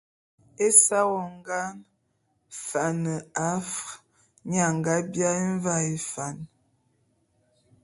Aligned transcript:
Ésa 0.67 0.99
wongan 1.11 1.75
Fan 2.67 3.01
Afr, 3.53 3.87
nye 4.49 4.59
a 4.67 4.69
nga 4.77 4.93
biaé 5.11 5.41
Mvaé 5.55 5.93
Fan. 6.11 6.37